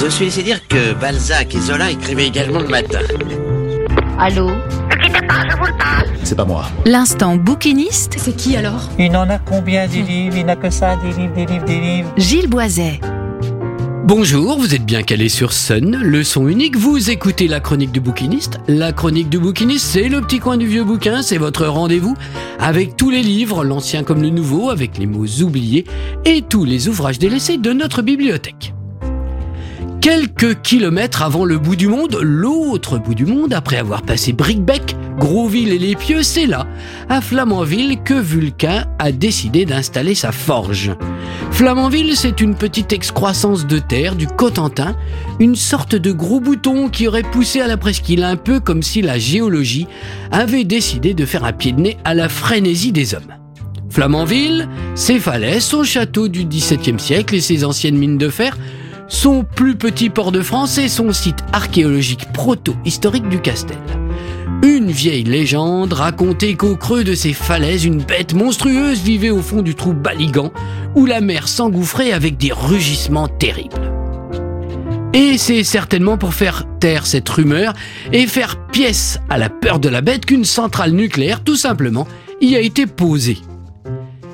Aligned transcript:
Je 0.00 0.06
suis 0.08 0.26
laissé 0.26 0.44
dire 0.44 0.66
que 0.68 0.94
Balzac 0.94 1.56
et 1.56 1.60
Zola 1.60 1.90
écrivaient 1.90 2.28
également 2.28 2.60
le 2.60 2.68
matin. 2.68 3.00
Allô 4.16 4.48
C'est 6.22 6.36
pas 6.36 6.44
moi. 6.44 6.66
L'instant 6.84 7.36
bouquiniste, 7.36 8.14
C'est 8.16 8.36
qui 8.36 8.56
alors 8.56 8.90
Il 8.96 9.16
en 9.16 9.28
a 9.28 9.38
combien 9.38 9.88
des 9.88 10.02
livres? 10.02 10.36
Il 10.36 10.46
n'a 10.46 10.54
que 10.54 10.70
ça, 10.70 10.94
des 10.96 11.10
livres, 11.20 11.34
des 11.34 11.46
livres, 11.46 11.64
des 11.64 11.80
livres. 11.80 12.12
Gilles 12.16 12.48
Boiset. 12.48 13.00
Bonjour, 14.04 14.56
vous 14.56 14.72
êtes 14.72 14.84
bien 14.84 15.02
calé 15.02 15.28
sur 15.28 15.52
Sun, 15.52 16.00
le 16.00 16.22
son 16.22 16.46
unique, 16.46 16.76
vous 16.76 17.10
écoutez 17.10 17.48
la 17.48 17.58
chronique 17.58 17.90
du 17.90 18.00
bouquiniste. 18.00 18.60
La 18.68 18.92
chronique 18.92 19.28
du 19.28 19.40
bouquiniste, 19.40 19.84
c'est 19.84 20.08
le 20.08 20.20
petit 20.20 20.38
coin 20.38 20.56
du 20.56 20.66
vieux 20.66 20.84
bouquin, 20.84 21.22
c'est 21.22 21.38
votre 21.38 21.66
rendez-vous 21.66 22.14
avec 22.60 22.96
tous 22.96 23.10
les 23.10 23.22
livres, 23.22 23.64
l'ancien 23.64 24.04
comme 24.04 24.22
le 24.22 24.30
nouveau, 24.30 24.70
avec 24.70 24.96
les 24.96 25.06
mots 25.06 25.26
oubliés 25.42 25.84
et 26.24 26.42
tous 26.42 26.64
les 26.64 26.88
ouvrages 26.88 27.18
délaissés 27.18 27.58
de 27.58 27.72
notre 27.72 28.00
bibliothèque. 28.02 28.72
Quelques 30.00 30.62
kilomètres 30.62 31.22
avant 31.22 31.44
le 31.44 31.58
bout 31.58 31.74
du 31.74 31.88
monde, 31.88 32.18
l'autre 32.22 32.98
bout 32.98 33.16
du 33.16 33.26
monde, 33.26 33.52
après 33.52 33.78
avoir 33.78 34.02
passé 34.02 34.32
Bricbec, 34.32 34.96
Grosville 35.18 35.72
et 35.72 35.78
Les 35.78 35.96
Pieux, 35.96 36.22
c'est 36.22 36.46
là, 36.46 36.68
à 37.08 37.20
Flamanville, 37.20 37.98
que 38.04 38.14
Vulcain 38.14 38.84
a 39.00 39.10
décidé 39.10 39.64
d'installer 39.64 40.14
sa 40.14 40.30
forge. 40.30 40.92
Flamanville, 41.50 42.16
c'est 42.16 42.40
une 42.40 42.54
petite 42.54 42.92
excroissance 42.92 43.66
de 43.66 43.80
terre 43.80 44.14
du 44.14 44.28
Cotentin, 44.28 44.96
une 45.40 45.56
sorte 45.56 45.96
de 45.96 46.12
gros 46.12 46.38
bouton 46.38 46.88
qui 46.88 47.08
aurait 47.08 47.22
poussé 47.22 47.60
à 47.60 47.66
la 47.66 47.76
presqu'île 47.76 48.22
un 48.22 48.36
peu 48.36 48.60
comme 48.60 48.84
si 48.84 49.02
la 49.02 49.18
géologie 49.18 49.88
avait 50.30 50.64
décidé 50.64 51.12
de 51.12 51.26
faire 51.26 51.44
un 51.44 51.52
pied 51.52 51.72
de 51.72 51.80
nez 51.80 51.96
à 52.04 52.14
la 52.14 52.28
frénésie 52.28 52.92
des 52.92 53.14
hommes. 53.14 53.34
Flamanville, 53.90 54.68
ses 54.94 55.18
falaises, 55.18 55.64
son 55.64 55.82
château 55.82 56.28
du 56.28 56.44
XVIIe 56.44 57.00
siècle 57.00 57.34
et 57.34 57.40
ses 57.40 57.64
anciennes 57.64 57.98
mines 57.98 58.18
de 58.18 58.28
fer, 58.28 58.56
son 59.08 59.42
plus 59.42 59.76
petit 59.76 60.10
port 60.10 60.32
de 60.32 60.42
France 60.42 60.78
et 60.78 60.88
son 60.88 61.12
site 61.12 61.44
archéologique 61.52 62.32
proto-historique 62.32 63.28
du 63.28 63.40
Castel. 63.40 63.78
Une 64.62 64.90
vieille 64.90 65.24
légende 65.24 65.92
racontait 65.92 66.54
qu'au 66.54 66.76
creux 66.76 67.04
de 67.04 67.14
ces 67.14 67.32
falaises, 67.32 67.84
une 67.84 68.02
bête 68.02 68.34
monstrueuse 68.34 69.00
vivait 69.02 69.30
au 69.30 69.40
fond 69.40 69.62
du 69.62 69.74
trou 69.74 69.92
Baligan, 69.92 70.52
où 70.94 71.06
la 71.06 71.20
mer 71.20 71.48
s'engouffrait 71.48 72.12
avec 72.12 72.36
des 72.36 72.52
rugissements 72.52 73.28
terribles. 73.28 73.92
Et 75.14 75.38
c'est 75.38 75.64
certainement 75.64 76.18
pour 76.18 76.34
faire 76.34 76.64
taire 76.80 77.06
cette 77.06 77.28
rumeur 77.28 77.72
et 78.12 78.26
faire 78.26 78.66
pièce 78.66 79.18
à 79.30 79.38
la 79.38 79.48
peur 79.48 79.78
de 79.78 79.88
la 79.88 80.00
bête 80.00 80.26
qu'une 80.26 80.44
centrale 80.44 80.92
nucléaire, 80.92 81.42
tout 81.42 81.56
simplement, 81.56 82.06
y 82.40 82.56
a 82.56 82.60
été 82.60 82.86
posée. 82.86 83.38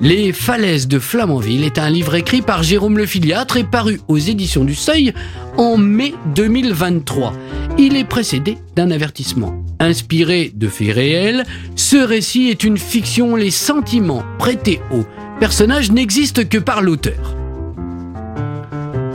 Les 0.00 0.32
falaises 0.32 0.86
de 0.86 1.00
Flamanville 1.00 1.64
est 1.64 1.76
un 1.76 1.90
livre 1.90 2.14
écrit 2.14 2.40
par 2.40 2.62
Jérôme 2.62 2.98
Le 2.98 3.06
Filiatre 3.06 3.56
et 3.56 3.64
paru 3.64 4.00
aux 4.06 4.16
éditions 4.16 4.64
du 4.64 4.76
Seuil 4.76 5.12
en 5.56 5.76
mai 5.76 6.14
2023. 6.36 7.32
Il 7.78 7.96
est 7.96 8.04
précédé 8.04 8.58
d'un 8.76 8.92
avertissement. 8.92 9.60
Inspiré 9.80 10.52
de 10.54 10.68
faits 10.68 10.94
réels, 10.94 11.44
ce 11.74 11.96
récit 11.96 12.48
est 12.48 12.62
une 12.62 12.78
fiction. 12.78 13.34
Les 13.34 13.50
sentiments 13.50 14.22
prêtés 14.38 14.80
aux 14.92 15.04
personnages 15.40 15.90
n'existent 15.90 16.44
que 16.44 16.58
par 16.58 16.80
l'auteur. 16.80 17.34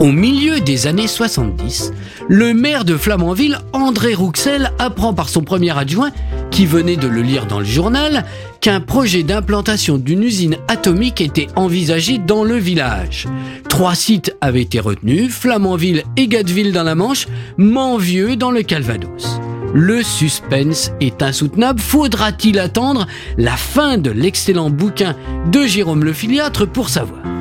Au 0.00 0.12
milieu 0.12 0.60
des 0.60 0.86
années 0.86 1.06
70, 1.06 1.92
le 2.28 2.52
maire 2.52 2.84
de 2.84 2.98
Flamanville, 2.98 3.58
André 3.72 4.12
Rouxel, 4.12 4.70
apprend 4.78 5.14
par 5.14 5.30
son 5.30 5.44
premier 5.44 5.76
adjoint, 5.78 6.10
qui 6.54 6.66
venait 6.66 6.96
de 6.96 7.08
le 7.08 7.20
lire 7.20 7.46
dans 7.46 7.58
le 7.58 7.64
journal, 7.64 8.24
qu'un 8.60 8.80
projet 8.80 9.24
d'implantation 9.24 9.98
d'une 9.98 10.22
usine 10.22 10.56
atomique 10.68 11.20
était 11.20 11.48
envisagé 11.56 12.18
dans 12.18 12.44
le 12.44 12.54
village. 12.54 13.26
Trois 13.68 13.96
sites 13.96 14.36
avaient 14.40 14.62
été 14.62 14.78
retenus, 14.78 15.32
Flamanville 15.32 16.04
et 16.16 16.28
Gatteville 16.28 16.72
dans 16.72 16.84
la 16.84 16.94
Manche, 16.94 17.26
Manvieux 17.58 18.36
dans 18.36 18.52
le 18.52 18.62
Calvados. 18.62 19.40
Le 19.74 20.04
suspense 20.04 20.92
est 21.00 21.24
insoutenable. 21.24 21.80
Faudra-t-il 21.80 22.60
attendre 22.60 23.08
la 23.36 23.56
fin 23.56 23.98
de 23.98 24.12
l'excellent 24.12 24.70
bouquin 24.70 25.16
de 25.50 25.66
Jérôme 25.66 26.04
Le 26.04 26.12
Filiatre 26.12 26.66
pour 26.66 26.88
savoir? 26.88 27.33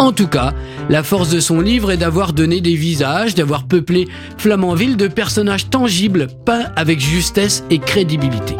En 0.00 0.12
tout 0.12 0.28
cas, 0.28 0.54
la 0.88 1.02
force 1.02 1.28
de 1.28 1.40
son 1.40 1.60
livre 1.60 1.92
est 1.92 1.98
d'avoir 1.98 2.32
donné 2.32 2.62
des 2.62 2.74
visages, 2.74 3.34
d'avoir 3.34 3.64
peuplé 3.64 4.08
Flamanville 4.38 4.96
de 4.96 5.08
personnages 5.08 5.68
tangibles, 5.68 6.28
peints 6.46 6.72
avec 6.74 7.00
justesse 7.00 7.64
et 7.68 7.78
crédibilité. 7.78 8.56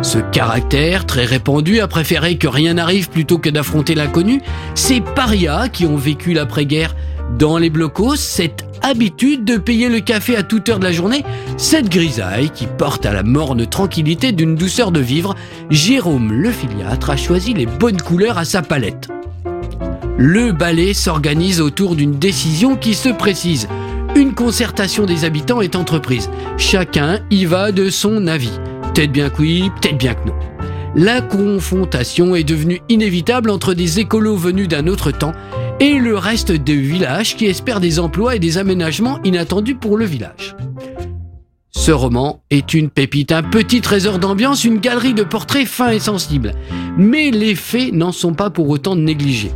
Ce 0.00 0.16
caractère 0.18 1.04
très 1.04 1.26
répandu 1.26 1.80
a 1.80 1.88
préféré 1.88 2.38
que 2.38 2.48
rien 2.48 2.74
n'arrive 2.74 3.10
plutôt 3.10 3.36
que 3.36 3.50
d'affronter 3.50 3.94
l'inconnu. 3.94 4.40
Ces 4.74 5.02
parias 5.02 5.68
qui 5.68 5.84
ont 5.84 5.98
vécu 5.98 6.32
l'après-guerre 6.32 6.96
dans 7.38 7.58
les 7.58 7.68
blocos, 7.68 8.16
cette 8.16 8.64
habitude 8.80 9.44
de 9.44 9.58
payer 9.58 9.90
le 9.90 10.00
café 10.00 10.36
à 10.36 10.42
toute 10.42 10.70
heure 10.70 10.78
de 10.78 10.84
la 10.84 10.92
journée, 10.92 11.22
cette 11.58 11.90
grisaille 11.90 12.48
qui 12.48 12.66
porte 12.66 13.04
à 13.04 13.12
la 13.12 13.22
morne 13.22 13.66
tranquillité 13.66 14.32
d'une 14.32 14.54
douceur 14.54 14.90
de 14.90 15.00
vivre, 15.00 15.34
Jérôme 15.68 16.32
Le 16.32 16.50
Filiatre 16.50 17.10
a 17.10 17.18
choisi 17.18 17.52
les 17.52 17.66
bonnes 17.66 18.00
couleurs 18.00 18.38
à 18.38 18.46
sa 18.46 18.62
palette. 18.62 19.10
Le 20.22 20.52
ballet 20.52 20.92
s'organise 20.92 21.62
autour 21.62 21.96
d'une 21.96 22.18
décision 22.18 22.76
qui 22.76 22.92
se 22.92 23.08
précise. 23.08 23.68
Une 24.14 24.34
concertation 24.34 25.06
des 25.06 25.24
habitants 25.24 25.62
est 25.62 25.76
entreprise. 25.76 26.28
Chacun 26.58 27.20
y 27.30 27.46
va 27.46 27.72
de 27.72 27.88
son 27.88 28.26
avis. 28.26 28.52
Peut-être 28.82 29.12
bien 29.12 29.30
que 29.30 29.40
oui, 29.40 29.70
peut-être 29.80 29.96
bien 29.96 30.12
que 30.12 30.28
non. 30.28 30.34
La 30.94 31.22
confrontation 31.22 32.36
est 32.36 32.44
devenue 32.44 32.82
inévitable 32.90 33.48
entre 33.48 33.72
des 33.72 33.98
écolos 33.98 34.36
venus 34.36 34.68
d'un 34.68 34.88
autre 34.88 35.10
temps 35.10 35.32
et 35.80 35.94
le 35.94 36.18
reste 36.18 36.52
du 36.52 36.82
village 36.82 37.34
qui 37.34 37.46
espère 37.46 37.80
des 37.80 37.98
emplois 37.98 38.36
et 38.36 38.40
des 38.40 38.58
aménagements 38.58 39.22
inattendus 39.24 39.76
pour 39.76 39.96
le 39.96 40.04
village. 40.04 40.54
Ce 41.70 41.92
roman 41.92 42.42
est 42.50 42.74
une 42.74 42.90
pépite, 42.90 43.32
un 43.32 43.42
petit 43.42 43.80
trésor 43.80 44.18
d'ambiance, 44.18 44.64
une 44.64 44.80
galerie 44.80 45.14
de 45.14 45.22
portraits 45.22 45.66
fins 45.66 45.92
et 45.92 45.98
sensibles. 45.98 46.52
Mais 46.98 47.30
les 47.30 47.54
faits 47.54 47.94
n'en 47.94 48.12
sont 48.12 48.34
pas 48.34 48.50
pour 48.50 48.68
autant 48.68 48.96
négligés. 48.96 49.52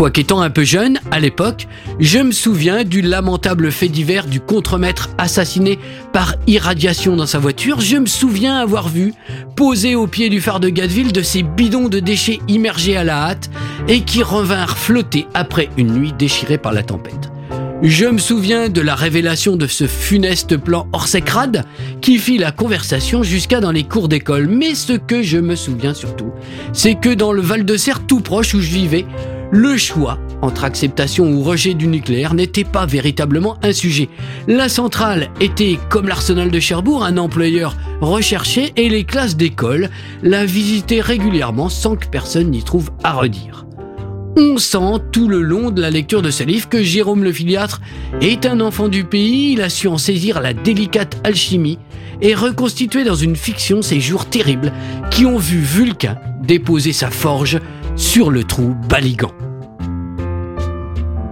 Quoiqu'étant 0.00 0.40
un 0.40 0.48
peu 0.48 0.64
jeune, 0.64 0.98
à 1.10 1.20
l'époque, 1.20 1.68
je 1.98 2.20
me 2.20 2.32
souviens 2.32 2.84
du 2.84 3.02
lamentable 3.02 3.70
fait 3.70 3.88
divers 3.88 4.24
du 4.24 4.40
contremaître 4.40 5.10
assassiné 5.18 5.78
par 6.14 6.36
irradiation 6.46 7.16
dans 7.16 7.26
sa 7.26 7.38
voiture. 7.38 7.82
Je 7.82 7.98
me 7.98 8.06
souviens 8.06 8.56
avoir 8.56 8.88
vu, 8.88 9.12
posé 9.56 9.96
au 9.96 10.06
pied 10.06 10.30
du 10.30 10.40
phare 10.40 10.58
de 10.58 10.70
Gatteville, 10.70 11.12
de 11.12 11.20
ces 11.20 11.42
bidons 11.42 11.90
de 11.90 11.98
déchets 12.00 12.38
immergés 12.48 12.96
à 12.96 13.04
la 13.04 13.24
hâte 13.24 13.50
et 13.88 14.00
qui 14.00 14.22
revinrent 14.22 14.78
flotter 14.78 15.26
après 15.34 15.68
une 15.76 15.92
nuit 15.92 16.14
déchirée 16.18 16.56
par 16.56 16.72
la 16.72 16.82
tempête. 16.82 17.30
Je 17.82 18.06
me 18.06 18.18
souviens 18.18 18.70
de 18.70 18.80
la 18.80 18.94
révélation 18.94 19.56
de 19.56 19.66
ce 19.66 19.86
funeste 19.86 20.56
plan 20.56 20.86
Orsecrade 20.94 21.66
qui 22.00 22.16
fit 22.16 22.38
la 22.38 22.52
conversation 22.52 23.22
jusqu'à 23.22 23.60
dans 23.60 23.70
les 23.70 23.84
cours 23.84 24.08
d'école. 24.08 24.48
Mais 24.48 24.74
ce 24.74 24.94
que 24.94 25.22
je 25.22 25.36
me 25.36 25.56
souviens 25.56 25.92
surtout, 25.92 26.30
c'est 26.72 26.94
que 26.94 27.12
dans 27.12 27.32
le 27.32 27.42
Val 27.42 27.66
de 27.66 27.76
Serre 27.76 28.06
tout 28.06 28.20
proche 28.20 28.54
où 28.54 28.62
je 28.62 28.70
vivais, 28.70 29.04
le 29.52 29.76
choix 29.76 30.18
entre 30.42 30.64
acceptation 30.64 31.30
ou 31.32 31.42
rejet 31.42 31.74
du 31.74 31.86
nucléaire 31.86 32.34
n'était 32.34 32.64
pas 32.64 32.86
véritablement 32.86 33.58
un 33.62 33.72
sujet. 33.72 34.08
La 34.46 34.68
centrale 34.68 35.28
était, 35.40 35.78
comme 35.88 36.08
l'arsenal 36.08 36.50
de 36.50 36.60
Cherbourg, 36.60 37.04
un 37.04 37.16
employeur 37.16 37.76
recherché 38.00 38.72
et 38.76 38.88
les 38.88 39.04
classes 39.04 39.36
d'école 39.36 39.90
la 40.22 40.46
visitaient 40.46 41.00
régulièrement 41.00 41.68
sans 41.68 41.96
que 41.96 42.06
personne 42.06 42.50
n'y 42.50 42.62
trouve 42.62 42.90
à 43.02 43.12
redire. 43.12 43.66
On 44.36 44.58
sent 44.58 45.02
tout 45.10 45.28
le 45.28 45.42
long 45.42 45.70
de 45.70 45.80
la 45.80 45.90
lecture 45.90 46.22
de 46.22 46.30
ce 46.30 46.44
livre 46.44 46.68
que 46.68 46.82
Jérôme 46.82 47.24
le 47.24 47.32
Filiatre 47.32 47.80
est 48.20 48.46
un 48.46 48.60
enfant 48.60 48.88
du 48.88 49.04
pays, 49.04 49.52
il 49.52 49.62
a 49.62 49.68
su 49.68 49.88
en 49.88 49.98
saisir 49.98 50.40
la 50.40 50.54
délicate 50.54 51.20
alchimie 51.24 51.78
et 52.22 52.34
reconstituer 52.34 53.02
dans 53.02 53.16
une 53.16 53.36
fiction 53.36 53.82
ces 53.82 54.00
jours 54.00 54.26
terribles 54.26 54.72
qui 55.10 55.26
ont 55.26 55.38
vu 55.38 55.58
Vulcain 55.58 56.16
déposer 56.42 56.92
sa 56.92 57.10
forge 57.10 57.58
sur 58.00 58.30
le 58.30 58.44
trou 58.44 58.74
Baligan. 58.88 59.30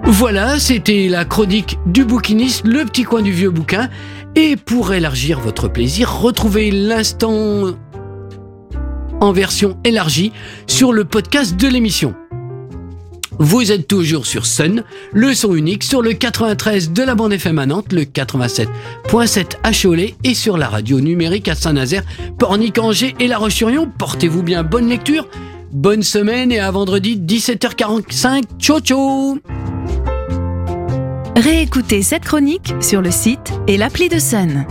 Voilà, 0.04 0.58
c'était 0.58 1.08
la 1.08 1.24
chronique 1.24 1.78
du 1.86 2.04
bouquiniste, 2.04 2.66
le 2.66 2.84
petit 2.84 3.04
coin 3.04 3.22
du 3.22 3.32
vieux 3.32 3.50
bouquin. 3.50 3.88
Et 4.36 4.56
pour 4.56 4.92
élargir 4.92 5.40
votre 5.40 5.68
plaisir, 5.68 6.14
retrouvez 6.20 6.70
l'instant 6.70 7.74
en 9.20 9.32
version 9.32 9.78
élargie 9.82 10.30
sur 10.66 10.92
le 10.92 11.06
podcast 11.06 11.56
de 11.56 11.68
l'émission. 11.68 12.14
Vous 13.40 13.72
êtes 13.72 13.86
toujours 13.86 14.26
sur 14.26 14.44
Sun, 14.44 14.84
le 15.12 15.32
son 15.32 15.54
unique 15.54 15.84
sur 15.84 16.02
le 16.02 16.12
93 16.12 16.92
de 16.92 17.02
la 17.02 17.14
bande 17.14 17.32
FM 17.32 17.64
le 17.92 18.02
87.7 18.02 19.58
à 19.62 19.72
Cholet 19.72 20.16
et 20.22 20.34
sur 20.34 20.58
la 20.58 20.68
radio 20.68 21.00
numérique 21.00 21.48
à 21.48 21.54
Saint-Nazaire, 21.54 22.02
Pornic, 22.38 22.78
Angers 22.78 23.14
et 23.20 23.28
La 23.28 23.38
Roche-sur-Yon. 23.38 23.90
Portez-vous 23.96 24.42
bien, 24.42 24.64
bonne 24.64 24.88
lecture, 24.88 25.28
bonne 25.72 26.02
semaine 26.02 26.52
et 26.52 26.60
à 26.60 26.70
vendredi 26.70 27.16
17h45. 27.16 28.42
Ciao 28.58 28.80
ciao 28.80 29.38
Réécoutez 31.36 32.02
cette 32.02 32.24
chronique 32.24 32.74
sur 32.80 33.00
le 33.00 33.10
site 33.10 33.52
et 33.68 33.76
l'appli 33.76 34.08
de 34.08 34.18
Sun. 34.18 34.66